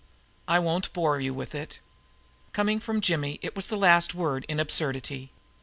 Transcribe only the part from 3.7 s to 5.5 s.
last word in absurdity.